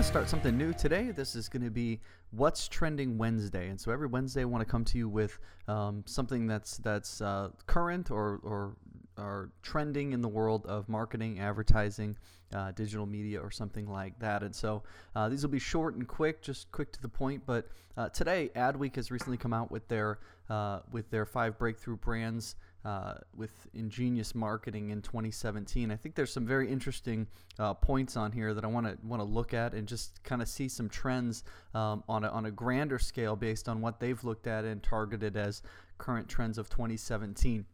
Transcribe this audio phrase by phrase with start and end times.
[0.00, 1.10] want to start something new today.
[1.10, 2.00] This is going to be
[2.30, 3.68] What's Trending Wednesday.
[3.68, 5.38] And so every Wednesday, I want to come to you with
[5.68, 8.76] um, something that's that's uh, current or, or
[9.20, 12.16] or trending in the world of marketing, advertising,
[12.54, 14.42] uh, digital media, or something like that.
[14.42, 14.82] And so
[15.14, 17.42] uh, these will be short and quick, just quick to the point.
[17.46, 20.18] But uh, today, Adweek has recently come out with their
[20.48, 25.90] uh, with their five breakthrough brands uh, with ingenious marketing in 2017.
[25.90, 27.26] I think there's some very interesting
[27.58, 30.42] uh, points on here that I want to want to look at and just kind
[30.42, 31.44] of see some trends
[31.74, 35.36] um, on a, on a grander scale based on what they've looked at and targeted
[35.36, 35.62] as
[35.98, 37.64] current trends of 2017.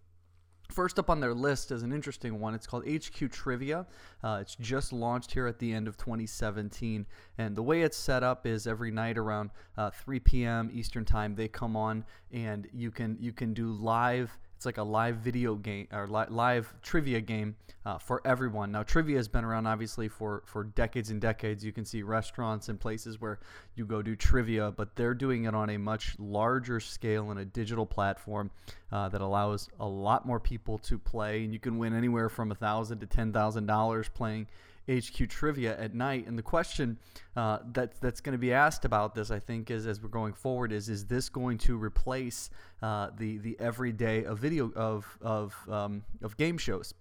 [0.69, 2.55] First up on their list is an interesting one.
[2.55, 3.87] It's called HQ Trivia.
[4.23, 7.07] Uh, it's just launched here at the end of 2017.
[7.39, 10.71] And the way it's set up is every night around uh, 3 p.m.
[10.73, 14.83] Eastern Time, they come on and you can you can do live it's like a
[14.83, 18.73] live video game or li- live trivia game uh, for everyone.
[18.73, 21.63] Now, trivia has been around obviously for, for decades and decades.
[21.63, 23.39] You can see restaurants and places where
[23.75, 27.45] you go do trivia, but they're doing it on a much larger scale in a
[27.45, 28.51] digital platform
[28.91, 31.45] uh, that allows a lot more people to play.
[31.45, 34.47] And you can win anywhere from a thousand to ten thousand dollars playing
[34.89, 36.27] HQ Trivia at night.
[36.27, 36.99] And the question
[37.37, 40.33] uh, that that's going to be asked about this, I think, is as we're going
[40.33, 42.51] forward, is is this going to replace
[42.83, 46.95] uh, the the everyday of video of of um, of game shows?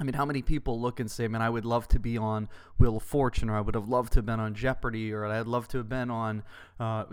[0.00, 2.48] I mean, how many people look and say, man, I would love to be on
[2.78, 5.48] Wheel of Fortune, or I would have loved to have been on Jeopardy, or I'd
[5.48, 6.44] love to have been on
[6.78, 7.06] uh,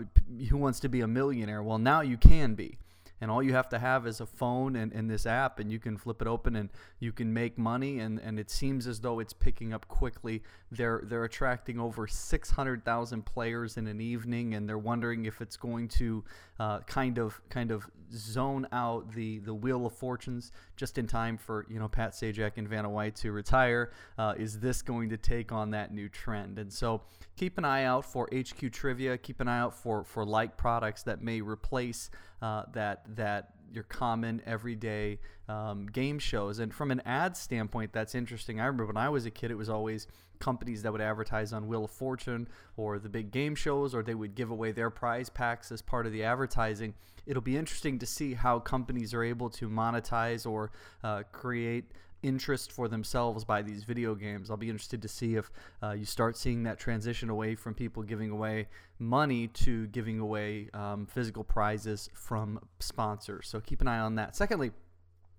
[0.50, 1.64] Who Wants to Be a Millionaire?
[1.64, 2.78] Well, now you can be
[3.20, 5.78] and all you have to have is a phone and, and this app and you
[5.78, 9.20] can flip it open and you can make money and, and it seems as though
[9.20, 10.42] it's picking up quickly.
[10.70, 15.88] They're they're attracting over 600,000 players in an evening and they're wondering if it's going
[15.88, 16.24] to
[16.58, 21.36] uh, kind of kind of zone out the the wheel of fortunes just in time
[21.36, 23.90] for you know Pat Sajak and Vanna White to retire.
[24.18, 26.58] Uh, is this going to take on that new trend?
[26.58, 27.02] And so
[27.36, 29.18] keep an eye out for HQ trivia.
[29.18, 32.10] Keep an eye out for for like products that may replace
[32.42, 36.58] uh, that that your common everyday um, game shows.
[36.58, 38.60] And from an ad standpoint, that's interesting.
[38.60, 40.06] I remember when I was a kid, it was always
[40.38, 44.14] companies that would advertise on Wheel of Fortune or the big game shows, or they
[44.14, 46.94] would give away their prize packs as part of the advertising.
[47.26, 50.70] It'll be interesting to see how companies are able to monetize or
[51.02, 51.90] uh, create
[52.22, 54.50] interest for themselves by these video games.
[54.50, 55.50] I'll be interested to see if
[55.82, 58.68] uh, you start seeing that transition away from people giving away
[58.98, 63.48] money to giving away um, physical prizes from sponsors.
[63.48, 64.34] So keep an eye on that.
[64.36, 64.72] Secondly,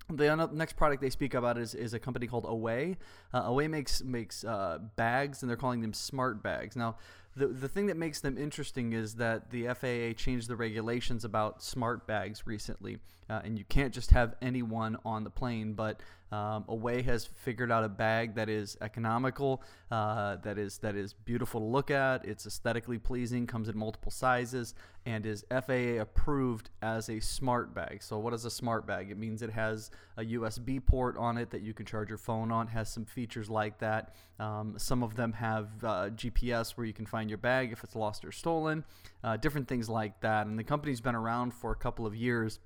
[0.09, 2.97] the next product they speak about is, is a company called Away.
[3.33, 6.77] Uh, Away makes makes uh, bags, and they're calling them smart bags.
[6.77, 6.95] Now,
[7.37, 11.61] the the thing that makes them interesting is that the FAA changed the regulations about
[11.61, 12.97] smart bags recently,
[13.29, 15.73] uh, and you can't just have anyone on the plane.
[15.73, 20.95] But um, Away has figured out a bag that is economical, uh, that is that
[20.95, 22.25] is beautiful to look at.
[22.25, 24.73] It's aesthetically pleasing, comes in multiple sizes,
[25.05, 28.03] and is FAA approved as a smart bag.
[28.03, 29.09] So, what is a smart bag?
[29.09, 32.51] It means it has a USB port on it that you can charge your phone
[32.51, 32.67] on.
[32.67, 34.15] Has some features like that.
[34.39, 37.95] Um, some of them have uh, GPS where you can find your bag if it's
[37.95, 38.83] lost or stolen,
[39.23, 40.47] uh, different things like that.
[40.47, 42.59] And the company's been around for a couple of years.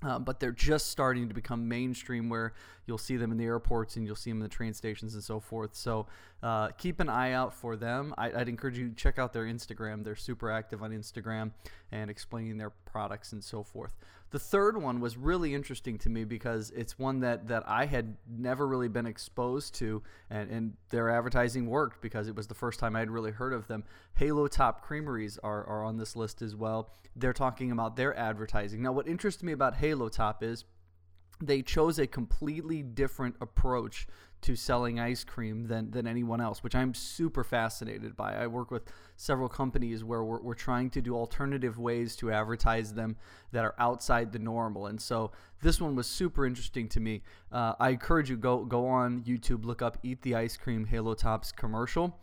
[0.00, 2.52] Uh, but they're just starting to become mainstream where
[2.86, 5.24] you'll see them in the airports and you'll see them in the train stations and
[5.24, 5.74] so forth.
[5.74, 6.06] So
[6.40, 8.14] uh, keep an eye out for them.
[8.16, 10.04] I, would encourage you to check out their Instagram.
[10.04, 11.50] They're super active on Instagram
[11.90, 13.96] and explaining their products and so forth.
[14.30, 18.16] The third one was really interesting to me because it's one that, that I had
[18.28, 22.78] never really been exposed to, and, and their advertising worked because it was the first
[22.78, 23.84] time I'd really heard of them.
[24.14, 26.90] Halo Top Creameries are, are on this list as well.
[27.16, 28.82] They're talking about their advertising.
[28.82, 30.64] Now, what interests me about Halo Top is
[31.40, 34.06] they chose a completely different approach
[34.40, 38.34] to selling ice cream than, than anyone else, which I'm super fascinated by.
[38.34, 38.84] I work with
[39.16, 43.16] several companies where we're, we're trying to do alternative ways to advertise them
[43.52, 44.86] that are outside the normal.
[44.86, 47.22] And so this one was super interesting to me.
[47.50, 51.14] Uh, I encourage you go go on YouTube, look up "Eat the Ice Cream" Halo
[51.14, 52.16] Tops commercial.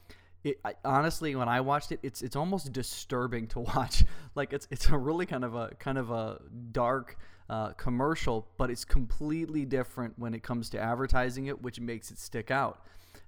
[0.43, 4.05] It, I, honestly, when I watched it, it's it's almost disturbing to watch.
[4.35, 6.39] Like it's it's a really kind of a kind of a
[6.71, 7.17] dark
[7.49, 12.17] uh, commercial, but it's completely different when it comes to advertising it, which makes it
[12.17, 12.83] stick out.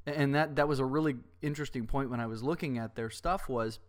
[0.05, 3.49] And that that was a really interesting point when I was looking at their stuff
[3.49, 3.79] was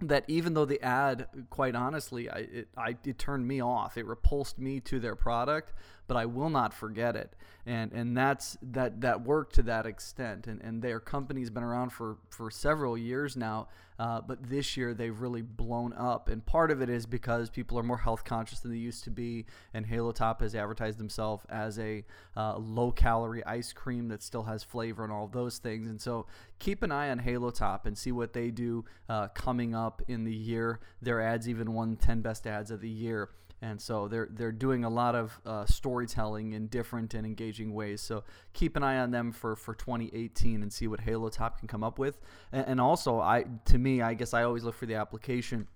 [0.00, 3.96] that even though the ad, quite honestly, I, it, I, it turned me off.
[3.96, 5.72] It repulsed me to their product.
[6.06, 7.34] But I will not forget it.
[7.66, 10.46] And and that's that that work to that extent.
[10.46, 13.68] And and their company's been around for for several years now,
[13.98, 16.28] uh, but this year they've really blown up.
[16.28, 19.10] And part of it is because people are more health conscious than they used to
[19.10, 19.46] be.
[19.72, 22.04] And Halo Top has advertised themselves as a
[22.36, 25.86] uh, low calorie ice cream that still has flavor and all those things.
[25.86, 26.26] And so
[26.58, 30.24] keep an eye on Halo Top and see what they do uh, coming up in
[30.24, 30.80] the year.
[31.00, 33.30] Their ads even won 10 best ads of the year
[33.64, 38.00] and so they're they're doing a lot of uh, storytelling in different and engaging ways.
[38.00, 41.68] So keep an eye on them for for 2018 and see what Halo Top can
[41.68, 42.20] come up with.
[42.50, 45.68] And, and also, I to me, I guess I always look for the application.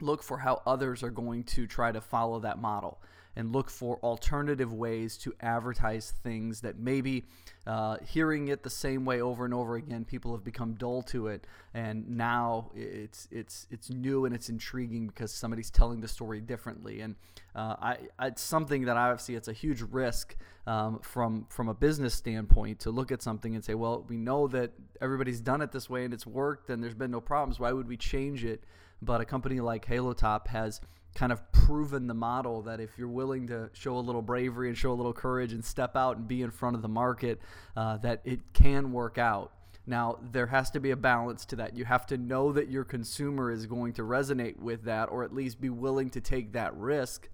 [0.00, 3.00] Look for how others are going to try to follow that model
[3.36, 7.24] and look for alternative ways to advertise things that maybe
[7.66, 11.28] uh, hearing it the same way over and over again, people have become dull to
[11.28, 16.40] it, and now it's it's it's new and it's intriguing because somebody's telling the story
[16.40, 17.16] differently, and
[17.54, 21.74] uh, I, it's something that I obviously it's a huge risk um, from from a
[21.74, 25.72] business standpoint to look at something and say, well, we know that everybody's done it
[25.72, 27.58] this way and it's worked and there's been no problems.
[27.58, 28.64] Why would we change it?
[29.02, 30.80] But a company like HaloTop has
[31.14, 34.76] kind of proven the model that if you're willing to show a little bravery and
[34.76, 37.40] show a little courage and step out and be in front of the market,
[37.76, 39.52] uh, that it can work out.
[39.86, 41.76] Now, there has to be a balance to that.
[41.76, 45.34] You have to know that your consumer is going to resonate with that or at
[45.34, 47.28] least be willing to take that risk.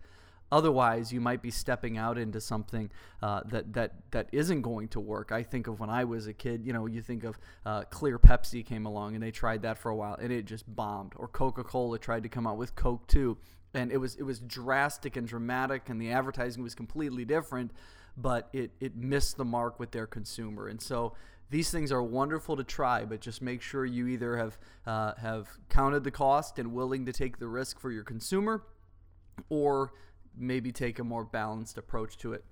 [0.53, 2.91] Otherwise, you might be stepping out into something
[3.23, 5.31] uh, that that that isn't going to work.
[5.31, 6.67] I think of when I was a kid.
[6.67, 9.91] You know, you think of uh, Clear Pepsi came along and they tried that for
[9.91, 11.12] a while and it just bombed.
[11.15, 13.37] Or Coca Cola tried to come out with Coke II
[13.75, 17.72] and it was it was drastic and dramatic and the advertising was completely different
[18.17, 20.69] but it it missed the mark with their consumer.
[20.69, 21.14] And so
[21.50, 25.49] these things are wonderful to try but just make sure you either have uh, have
[25.69, 28.62] counted the cost and willing to take the risk for your consumer
[29.49, 29.93] or
[30.37, 32.44] maybe take a more balanced approach to it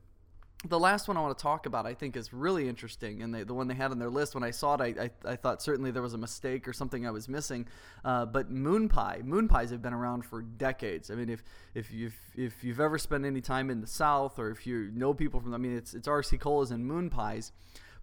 [0.65, 3.45] the last one I want to talk about, I think, is really interesting, and they,
[3.45, 4.35] the one they had on their list.
[4.35, 7.07] When I saw it, I, I, I thought certainly there was a mistake or something
[7.07, 7.69] I was missing.
[8.05, 11.13] Uh, but moon pie, moon pies have been around for decades.
[11.13, 11.45] I mean, if
[11.75, 15.15] if you've if you've ever spent any time in the South, or if you know
[15.15, 17.53] people from, I mean, it's it's RC colas and moon pies.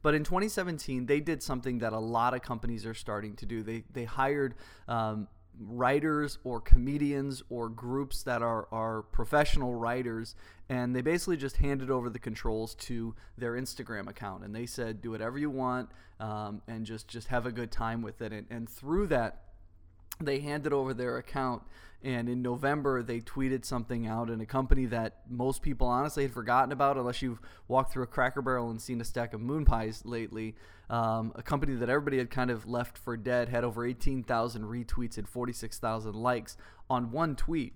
[0.01, 3.63] But in 2017, they did something that a lot of companies are starting to do.
[3.63, 4.55] They they hired
[4.87, 5.27] um,
[5.59, 10.35] writers or comedians or groups that are, are professional writers
[10.67, 15.01] and they basically just handed over the controls to their instagram account and they said
[15.01, 18.31] do whatever you want um, and just just have a good time with it.
[18.31, 19.43] And, and through that
[20.21, 21.63] they handed over their account
[22.05, 26.31] and in November they tweeted something out in a company that most people honestly had
[26.31, 29.65] forgotten about unless you've walked through a cracker barrel and seen a stack of moon
[29.65, 30.55] pies lately.
[30.87, 35.17] Um, a company that everybody had kind of left for dead had over 18,000 retweets
[35.17, 36.57] and 46,000 likes
[36.91, 37.73] on one tweet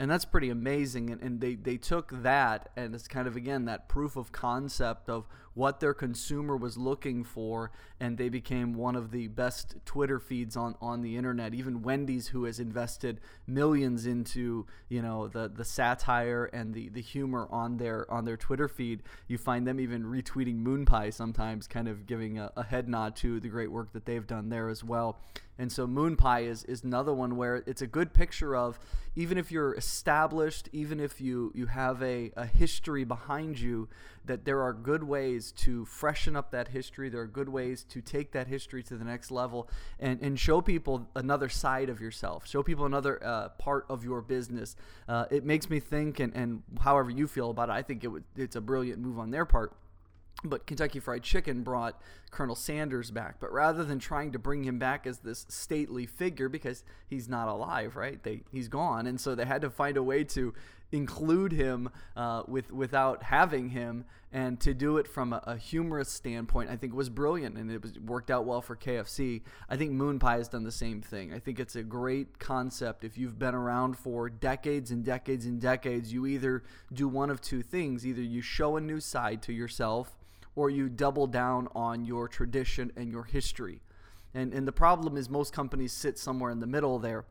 [0.00, 3.66] and that's pretty amazing and, and they, they took that and it's kind of again
[3.66, 7.70] that proof of concept of what their consumer was looking for
[8.00, 11.52] and they became one of the best twitter feeds on, on the internet.
[11.52, 17.02] Even wendy's who has invested millions into you know the, the satire and the, the
[17.02, 21.66] humor on their on their twitter feed you find them even retweeting moon pie sometimes
[21.66, 24.70] kind of giving a, a head nod to the great work that they've done there
[24.70, 25.20] as well
[25.60, 28.80] and so moon pie is, is another one where it's a good picture of
[29.14, 33.88] even if you're established even if you you have a, a history behind you
[34.24, 37.08] that there are good ways to freshen up that history.
[37.08, 39.68] There are good ways to take that history to the next level
[39.98, 44.20] and, and show people another side of yourself, show people another uh, part of your
[44.20, 44.76] business.
[45.08, 48.08] Uh, it makes me think, and, and however you feel about it, I think it
[48.08, 49.72] would, it's a brilliant move on their part
[50.44, 53.36] but Kentucky Fried Chicken brought Colonel Sanders back.
[53.40, 57.48] But rather than trying to bring him back as this stately figure, because he's not
[57.48, 58.22] alive, right?
[58.22, 60.54] They he's gone, and so they had to find a way to
[60.92, 66.08] include him uh, with without having him, and to do it from a, a, humorous
[66.08, 69.42] standpoint, I think was brilliant, and it was worked out well for KFC.
[69.68, 71.32] I think Moon Pie has done the same thing.
[71.32, 73.04] I think it's a great concept.
[73.04, 77.40] If you've been around for decades and decades and decades, you either do one of
[77.40, 80.16] two things: either you show a new side to yourself
[80.56, 83.80] or you double down on your tradition and your history.
[84.34, 87.24] And, and the problem is most companies sit somewhere in the middle there.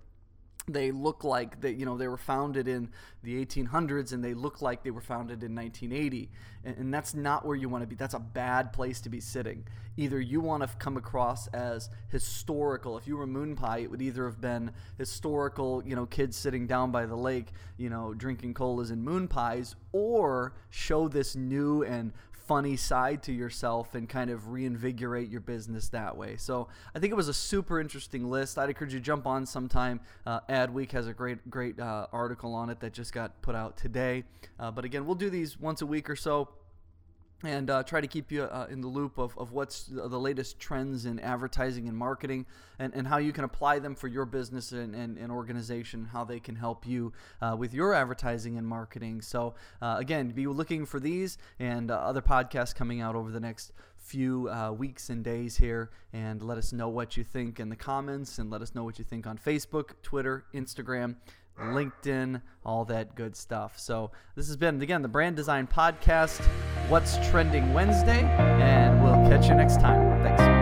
[0.68, 2.90] They look like they you know they were founded in
[3.24, 6.30] the 1800s and they look like they were founded in 1980
[6.64, 7.96] and, and that's not where you want to be.
[7.96, 9.66] That's a bad place to be sitting.
[9.98, 13.00] Either you want to come across as historical.
[13.00, 16.68] If you were moon pie it would either have been historical you know kids sitting
[16.68, 17.48] down by the lake
[17.78, 22.14] you know drinking colas and moon pies or show this new and
[22.50, 26.36] funny side to yourself and kind of reinvigorate your business that way.
[26.36, 28.58] So I think it was a super interesting list.
[28.58, 30.00] I'd encourage you to jump on sometime.
[30.26, 33.78] Uh, Adweek has a great, great uh, article on it that just got put out
[33.78, 34.24] today.
[34.60, 36.50] Uh, but again, we'll do these once a week or so
[37.44, 40.60] and uh, try to keep you uh, in the loop of, of what's the latest
[40.60, 42.46] trends in advertising and marketing
[42.80, 46.24] and, and how you can apply them for your business and, and, and organization, how
[46.24, 49.22] they can help you uh, with your advertising and marketing.
[49.22, 53.40] So, uh, again, be looking for these and uh, other podcasts coming out over the
[53.40, 57.70] next few uh, weeks and days here and let us know what you think in
[57.70, 61.16] the comments and let us know what you think on Facebook, Twitter, Instagram.
[61.60, 63.78] LinkedIn, all that good stuff.
[63.78, 66.40] So, this has been, again, the Brand Design Podcast.
[66.90, 70.24] What's Trending Wednesday, and we'll catch you next time.
[70.24, 70.59] Thanks.